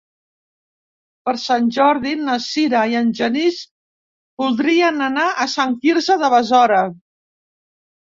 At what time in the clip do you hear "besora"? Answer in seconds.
6.39-6.85